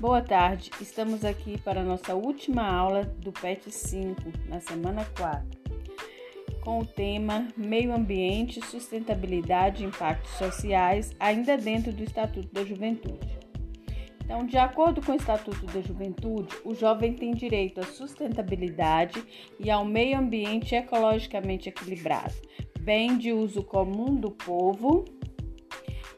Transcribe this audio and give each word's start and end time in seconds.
Boa 0.00 0.22
tarde, 0.22 0.70
estamos 0.80 1.26
aqui 1.26 1.58
para 1.58 1.82
a 1.82 1.84
nossa 1.84 2.14
última 2.14 2.66
aula 2.66 3.04
do 3.04 3.30
PET 3.30 3.70
5, 3.70 4.32
na 4.48 4.58
semana 4.58 5.06
4, 5.14 5.46
com 6.62 6.78
o 6.78 6.86
tema 6.86 7.46
Meio 7.54 7.94
Ambiente, 7.94 8.64
Sustentabilidade 8.64 9.84
e 9.84 9.86
Impactos 9.86 10.30
Sociais, 10.38 11.14
ainda 11.20 11.58
dentro 11.58 11.92
do 11.92 12.02
Estatuto 12.02 12.48
da 12.50 12.64
Juventude. 12.64 13.38
Então, 14.24 14.46
de 14.46 14.56
acordo 14.56 15.02
com 15.02 15.12
o 15.12 15.16
Estatuto 15.16 15.66
da 15.66 15.82
Juventude, 15.82 16.56
o 16.64 16.74
jovem 16.74 17.12
tem 17.12 17.32
direito 17.34 17.80
à 17.80 17.82
sustentabilidade 17.82 19.22
e 19.58 19.70
ao 19.70 19.84
meio 19.84 20.18
ambiente 20.18 20.74
ecologicamente 20.74 21.68
equilibrado, 21.68 22.32
bem 22.80 23.18
de 23.18 23.34
uso 23.34 23.62
comum 23.62 24.14
do 24.14 24.30
povo 24.30 25.04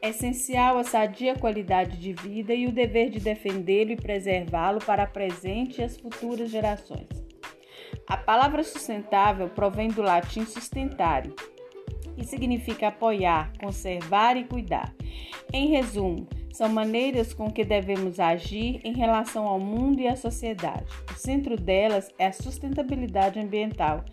essencial 0.09 0.77
a 0.77 0.83
sadia 0.83 1.35
qualidade 1.35 1.97
de 1.97 2.13
vida 2.13 2.53
e 2.53 2.67
o 2.67 2.71
dever 2.71 3.09
de 3.09 3.19
defendê-lo 3.19 3.91
e 3.91 3.95
preservá-lo 3.95 4.79
para 4.79 5.03
a 5.03 5.07
presente 5.07 5.79
e 5.79 5.83
as 5.83 5.97
futuras 5.97 6.49
gerações. 6.49 7.07
A 8.07 8.17
palavra 8.17 8.63
sustentável 8.63 9.47
provém 9.49 9.87
do 9.87 10.01
latim 10.01 10.45
sustentare, 10.45 11.33
e 12.17 12.23
significa 12.23 12.89
apoiar, 12.89 13.51
conservar 13.59 14.37
e 14.37 14.43
cuidar. 14.43 14.93
Em 15.51 15.67
resumo, 15.67 16.27
são 16.53 16.69
maneiras 16.69 17.33
com 17.33 17.51
que 17.51 17.65
devemos 17.65 18.19
agir 18.19 18.79
em 18.83 18.93
relação 18.93 19.47
ao 19.47 19.59
mundo 19.59 19.99
e 19.99 20.07
à 20.07 20.15
sociedade. 20.15 20.85
O 21.11 21.17
centro 21.17 21.57
delas 21.57 22.09
é 22.19 22.27
a 22.27 22.31
sustentabilidade 22.31 23.39
ambiental, 23.39 24.05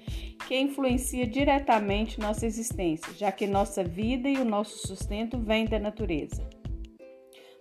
que 0.49 0.59
influencia 0.59 1.27
diretamente 1.27 2.19
nossa 2.19 2.47
existência, 2.47 3.13
já 3.13 3.31
que 3.31 3.47
nossa 3.47 3.85
vida 3.85 4.27
e 4.27 4.39
o 4.39 4.45
nosso 4.45 4.89
sustento 4.89 5.39
vêm 5.39 5.67
da 5.67 5.79
natureza. 5.79 6.49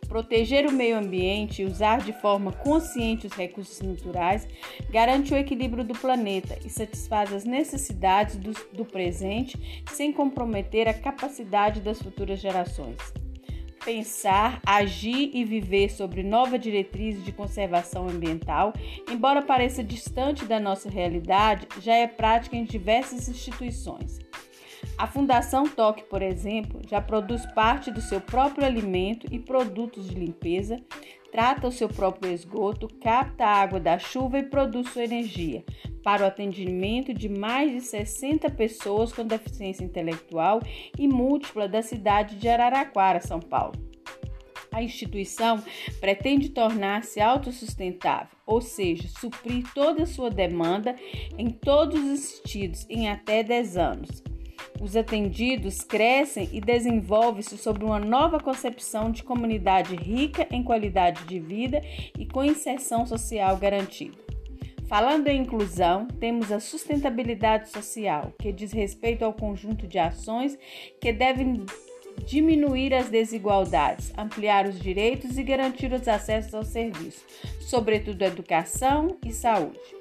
Proteger 0.07 0.65
o 0.65 0.71
meio 0.71 0.97
ambiente 0.97 1.61
e 1.61 1.65
usar 1.65 1.99
de 1.99 2.13
forma 2.13 2.51
consciente 2.51 3.27
os 3.27 3.33
recursos 3.33 3.79
naturais 3.81 4.47
garante 4.89 5.33
o 5.33 5.37
equilíbrio 5.37 5.83
do 5.83 5.93
planeta 5.93 6.57
e 6.65 6.69
satisfaz 6.69 7.31
as 7.31 7.43
necessidades 7.43 8.37
do, 8.37 8.53
do 8.73 8.85
presente 8.85 9.83
sem 9.91 10.11
comprometer 10.11 10.87
a 10.87 10.93
capacidade 10.93 11.81
das 11.81 12.01
futuras 12.01 12.39
gerações 12.39 12.97
pensar, 13.83 14.61
agir 14.65 15.31
e 15.33 15.43
viver 15.43 15.89
sobre 15.89 16.23
nova 16.23 16.59
diretriz 16.59 17.23
de 17.23 17.31
conservação 17.31 18.07
ambiental, 18.07 18.73
embora 19.09 19.41
pareça 19.41 19.83
distante 19.83 20.45
da 20.45 20.59
nossa 20.59 20.89
realidade, 20.89 21.67
já 21.81 21.93
é 21.93 22.07
prática 22.07 22.55
em 22.55 22.63
diversas 22.63 23.27
instituições. 23.27 24.19
A 24.97 25.07
Fundação 25.07 25.65
Toque, 25.65 26.03
por 26.03 26.21
exemplo, 26.21 26.81
já 26.87 27.01
produz 27.01 27.45
parte 27.53 27.89
do 27.89 28.01
seu 28.01 28.19
próprio 28.19 28.65
alimento 28.65 29.27
e 29.31 29.39
produtos 29.39 30.09
de 30.09 30.15
limpeza, 30.15 30.77
trata 31.31 31.67
o 31.67 31.71
seu 31.71 31.87
próprio 31.87 32.31
esgoto, 32.31 32.87
capta 33.01 33.45
a 33.45 33.61
água 33.61 33.79
da 33.79 33.97
chuva 33.97 34.39
e 34.39 34.43
produz 34.43 34.89
sua 34.89 35.03
energia 35.03 35.63
para 36.03 36.23
o 36.23 36.27
atendimento 36.27 37.13
de 37.13 37.29
mais 37.29 37.71
de 37.71 37.81
60 37.81 38.49
pessoas 38.51 39.11
com 39.11 39.25
deficiência 39.25 39.83
intelectual 39.83 40.61
e 40.97 41.07
múltipla 41.07 41.67
da 41.67 41.81
cidade 41.81 42.35
de 42.35 42.47
Araraquara, 42.47 43.21
São 43.21 43.39
Paulo. 43.39 43.73
A 44.71 44.83
instituição 44.83 45.63
pretende 45.99 46.49
tornar-se 46.49 47.19
autossustentável, 47.19 48.37
ou 48.45 48.61
seja, 48.61 49.07
suprir 49.07 49.65
toda 49.73 50.03
a 50.03 50.05
sua 50.05 50.29
demanda 50.29 50.95
em 51.37 51.49
todos 51.49 51.99
os 51.99 52.19
sentidos 52.19 52.85
em 52.87 53.09
até 53.09 53.41
10 53.43 53.77
anos 53.77 54.28
os 54.81 54.95
atendidos 54.95 55.81
crescem 55.81 56.49
e 56.51 56.61
desenvolvem-se 56.61 57.57
sob 57.57 57.83
uma 57.83 57.99
nova 57.99 58.39
concepção 58.39 59.11
de 59.11 59.23
comunidade 59.23 59.95
rica 59.95 60.47
em 60.51 60.63
qualidade 60.63 61.23
de 61.25 61.39
vida 61.39 61.81
e 62.17 62.25
com 62.25 62.43
inserção 62.43 63.05
social 63.05 63.57
garantida. 63.57 64.17
Falando 64.87 65.27
em 65.27 65.41
inclusão, 65.41 66.07
temos 66.19 66.51
a 66.51 66.59
sustentabilidade 66.59 67.69
social, 67.69 68.33
que 68.39 68.51
diz 68.51 68.71
respeito 68.71 69.23
ao 69.23 69.33
conjunto 69.33 69.87
de 69.87 69.99
ações 69.99 70.57
que 70.99 71.13
devem 71.13 71.63
diminuir 72.25 72.93
as 72.93 73.07
desigualdades, 73.07 74.11
ampliar 74.17 74.65
os 74.65 74.79
direitos 74.79 75.37
e 75.37 75.43
garantir 75.43 75.93
os 75.93 76.07
acessos 76.07 76.53
aos 76.55 76.67
serviços, 76.67 77.23
sobretudo 77.61 78.23
educação 78.23 79.15
e 79.23 79.31
saúde. 79.31 79.98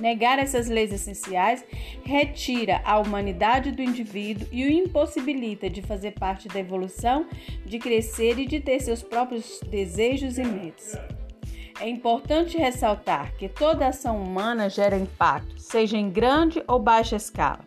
Negar 0.00 0.38
essas 0.38 0.68
leis 0.68 0.92
essenciais 0.92 1.64
retira 2.04 2.80
a 2.84 2.98
humanidade 2.98 3.70
do 3.70 3.82
indivíduo 3.82 4.46
e 4.50 4.64
o 4.64 4.72
impossibilita 4.72 5.70
de 5.70 5.82
fazer 5.82 6.12
parte 6.12 6.48
da 6.48 6.58
evolução, 6.58 7.26
de 7.64 7.78
crescer 7.78 8.38
e 8.38 8.46
de 8.46 8.60
ter 8.60 8.80
seus 8.80 9.02
próprios 9.02 9.60
desejos 9.70 10.38
e 10.38 10.44
metas. 10.44 10.92
É 11.80 11.88
importante 11.88 12.56
ressaltar 12.56 13.34
que 13.36 13.48
toda 13.48 13.88
ação 13.88 14.22
humana 14.22 14.68
gera 14.68 14.96
impacto, 14.96 15.58
seja 15.58 15.96
em 15.96 16.08
grande 16.08 16.62
ou 16.68 16.78
baixa 16.78 17.16
escala. 17.16 17.64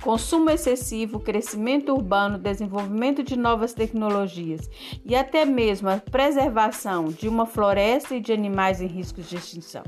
Consumo 0.00 0.50
excessivo, 0.50 1.20
crescimento 1.20 1.92
urbano, 1.92 2.38
desenvolvimento 2.38 3.22
de 3.22 3.36
novas 3.36 3.74
tecnologias 3.74 4.70
e 5.04 5.14
até 5.14 5.44
mesmo 5.44 5.88
a 5.88 5.98
preservação 5.98 7.06
de 7.06 7.28
uma 7.28 7.46
floresta 7.46 8.14
e 8.14 8.20
de 8.20 8.32
animais 8.32 8.80
em 8.80 8.86
risco 8.86 9.20
de 9.20 9.36
extinção. 9.36 9.82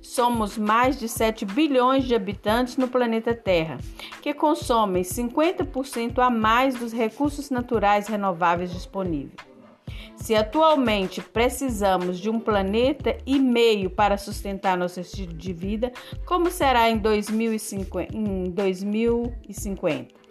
Somos 0.00 0.56
mais 0.56 0.98
de 0.98 1.08
7 1.08 1.44
bilhões 1.44 2.04
de 2.04 2.14
habitantes 2.14 2.76
no 2.76 2.88
planeta 2.88 3.34
Terra, 3.34 3.78
que 4.22 4.32
consomem 4.32 5.02
50% 5.02 6.18
a 6.18 6.30
mais 6.30 6.74
dos 6.74 6.92
recursos 6.92 7.50
naturais 7.50 8.08
renováveis 8.08 8.72
disponíveis. 8.72 9.34
Se 10.16 10.34
atualmente 10.34 11.20
precisamos 11.20 12.18
de 12.18 12.28
um 12.28 12.40
planeta 12.40 13.16
e 13.26 13.38
meio 13.38 13.90
para 13.90 14.18
sustentar 14.18 14.76
nosso 14.76 14.98
estilo 14.98 15.32
de 15.32 15.52
vida, 15.52 15.92
como 16.24 16.50
será 16.50 16.90
em 16.90 16.98
2050? 16.98 18.16
Em 18.16 18.50
2050? 18.50 20.25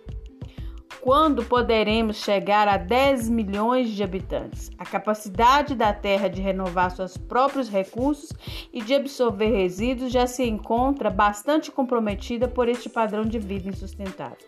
Quando 1.06 1.46
poderemos 1.46 2.18
chegar 2.18 2.68
a 2.68 2.78
10 2.78 3.30
milhões 3.30 3.92
de 3.92 4.02
habitantes. 4.02 4.72
A 4.76 4.84
capacidade 4.84 5.76
da 5.76 5.94
Terra 5.94 6.28
de 6.28 6.42
renovar 6.42 6.90
seus 6.90 7.16
próprios 7.16 7.70
recursos 7.70 8.32
e 8.74 8.82
de 8.82 8.96
absorver 8.96 9.52
resíduos 9.52 10.12
já 10.12 10.26
se 10.26 10.44
encontra 10.44 11.12
bastante 11.12 11.72
comprometida 11.72 12.48
por 12.48 12.68
este 12.68 12.90
padrão 12.90 13.24
de 13.24 13.38
vida 13.38 13.70
insustentável. 13.70 14.40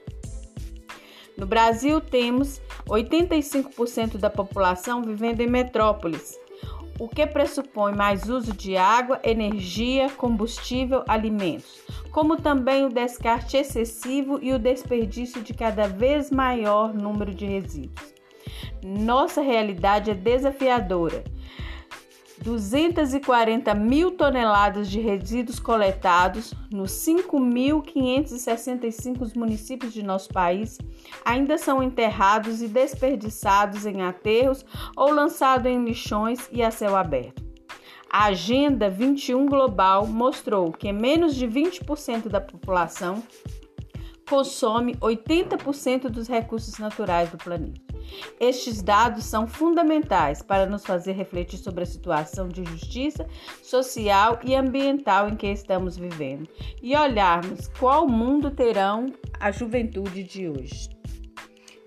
No 1.38 1.46
Brasil, 1.46 2.02
temos 2.02 2.60
85% 2.88 4.18
da 4.18 4.32
população 4.32 5.04
vivendo 5.04 5.42
em 5.42 5.48
metrópoles, 5.48 6.40
o 7.00 7.08
que 7.08 7.28
pressupõe 7.28 7.94
mais 7.94 8.28
uso 8.28 8.52
de 8.52 8.76
água, 8.76 9.20
energia, 9.24 10.10
combustível, 10.10 11.04
alimentos, 11.08 11.84
como 12.18 12.36
também 12.36 12.84
o 12.84 12.90
descarte 12.90 13.56
excessivo 13.58 14.40
e 14.42 14.52
o 14.52 14.58
desperdício 14.58 15.40
de 15.44 15.54
cada 15.54 15.88
vez 15.88 16.32
maior 16.32 16.92
número 16.92 17.32
de 17.32 17.46
resíduos. 17.46 18.12
Nossa 18.84 19.40
realidade 19.40 20.10
é 20.10 20.16
desafiadora 20.16 21.24
240 22.42 23.72
mil 23.76 24.10
toneladas 24.10 24.90
de 24.90 25.00
resíduos 25.00 25.60
coletados 25.60 26.56
nos 26.74 26.90
5.565 27.06 29.36
municípios 29.36 29.94
de 29.94 30.02
nosso 30.02 30.30
país 30.30 30.80
ainda 31.24 31.56
são 31.56 31.84
enterrados 31.84 32.64
e 32.64 32.68
desperdiçados 32.68 33.86
em 33.86 34.02
aterros 34.02 34.66
ou 34.96 35.12
lançados 35.12 35.72
em 35.72 35.86
lixões 35.86 36.50
e 36.52 36.64
a 36.64 36.72
céu 36.72 36.96
aberto. 36.96 37.47
A 38.10 38.26
Agenda 38.26 38.90
21 38.90 39.46
Global 39.48 40.08
mostrou 40.08 40.72
que 40.72 40.92
menos 40.94 41.36
de 41.36 41.48
20% 41.48 42.30
da 42.30 42.40
população 42.40 43.22
consome 44.30 44.96
80% 44.96 46.10
dos 46.10 46.28
recursos 46.28 46.78
naturais 46.80 47.30
do 47.30 47.38
planeta. 47.38 47.82
Estes 48.40 48.82
dados 48.82 49.26
são 49.26 49.46
fundamentais 49.46 50.42
para 50.42 50.66
nos 50.66 50.86
fazer 50.86 51.14
refletir 51.14 51.58
sobre 51.58 51.84
a 51.84 51.86
situação 51.86 52.48
de 52.48 52.64
justiça 52.64 53.28
social 53.62 54.40
e 54.44 54.56
ambiental 54.56 55.28
em 55.28 55.36
que 55.36 55.48
estamos 55.48 55.98
vivendo 55.98 56.48
e 56.82 56.96
olharmos 56.96 57.68
qual 57.80 58.08
mundo 58.08 58.50
terão 58.52 59.08
a 59.40 59.52
juventude 59.52 60.24
de 60.24 60.48
hoje. 60.48 60.97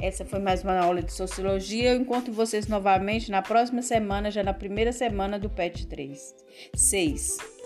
Essa 0.02 0.24
foi 0.24 0.38
mais 0.38 0.62
uma 0.62 0.78
aula 0.78 1.02
de 1.02 1.12
sociologia. 1.12 1.92
Eu 1.92 2.00
encontro 2.00 2.32
vocês 2.32 2.66
novamente 2.66 3.30
na 3.30 3.42
próxima 3.42 3.82
semana, 3.82 4.30
já 4.30 4.42
na 4.42 4.54
primeira 4.54 4.92
semana 4.92 5.38
do 5.38 5.50
PET 5.50 5.86
3. 5.86 6.34
6. 6.74 7.59